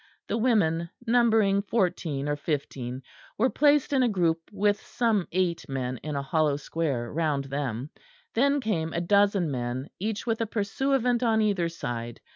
The 0.27 0.37
women, 0.39 0.89
numbering 1.05 1.61
fourteen 1.61 2.27
or 2.27 2.35
fifteen, 2.35 3.03
were 3.37 3.51
placed 3.51 3.93
in 3.93 4.01
a 4.01 4.09
group 4.09 4.39
with 4.51 4.81
some 4.81 5.27
eight 5.31 5.69
men 5.69 5.97
in 6.01 6.15
hollow 6.15 6.57
square 6.57 7.13
round 7.13 7.43
them; 7.43 7.91
then 8.33 8.61
came 8.61 8.93
a 8.93 9.01
dozen 9.01 9.51
men, 9.51 9.91
each 9.99 10.25
with 10.25 10.41
a 10.41 10.47
pursuivant 10.47 11.21
on 11.21 11.39
either 11.43 11.69
side. 11.69 12.19